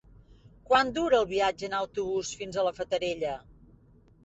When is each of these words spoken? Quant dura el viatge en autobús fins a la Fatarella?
Quant 0.69 0.89
dura 0.95 1.19
el 1.23 1.27
viatge 1.33 1.69
en 1.69 1.77
autobús 1.81 2.33
fins 2.41 2.59
a 2.59 2.67
la 2.71 2.75
Fatarella? 2.81 3.39